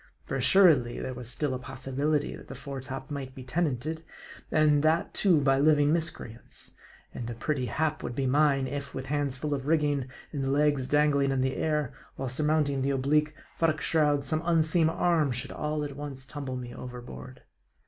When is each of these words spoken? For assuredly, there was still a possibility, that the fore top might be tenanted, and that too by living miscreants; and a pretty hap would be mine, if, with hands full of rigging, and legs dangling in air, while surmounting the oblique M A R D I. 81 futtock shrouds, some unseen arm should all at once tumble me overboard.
For 0.25 0.35
assuredly, 0.35 0.99
there 0.99 1.13
was 1.13 1.29
still 1.29 1.53
a 1.53 1.59
possibility, 1.59 2.35
that 2.35 2.47
the 2.47 2.55
fore 2.55 2.81
top 2.81 3.11
might 3.11 3.35
be 3.35 3.43
tenanted, 3.43 4.01
and 4.51 4.81
that 4.81 5.13
too 5.13 5.39
by 5.41 5.59
living 5.59 5.93
miscreants; 5.93 6.73
and 7.13 7.29
a 7.29 7.35
pretty 7.35 7.67
hap 7.67 8.01
would 8.01 8.15
be 8.15 8.25
mine, 8.25 8.65
if, 8.65 8.95
with 8.95 9.05
hands 9.05 9.37
full 9.37 9.53
of 9.53 9.67
rigging, 9.67 10.07
and 10.31 10.51
legs 10.51 10.87
dangling 10.87 11.29
in 11.29 11.43
air, 11.45 11.93
while 12.15 12.29
surmounting 12.29 12.81
the 12.81 12.89
oblique 12.89 13.27
M 13.27 13.29
A 13.29 13.29
R 13.29 13.31
D 13.31 13.33
I. 13.33 13.69
81 13.75 13.77
futtock 13.77 13.81
shrouds, 13.81 14.27
some 14.27 14.41
unseen 14.43 14.89
arm 14.89 15.31
should 15.31 15.51
all 15.51 15.83
at 15.83 15.95
once 15.95 16.25
tumble 16.25 16.55
me 16.55 16.73
overboard. 16.73 17.43